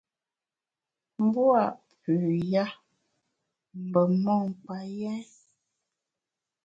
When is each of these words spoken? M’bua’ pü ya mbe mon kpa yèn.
M’bua’ 1.21 1.63
pü 2.01 2.13
ya 2.51 2.65
mbe 3.85 4.01
mon 4.23 4.43
kpa 4.61 4.77
yèn. 4.97 5.23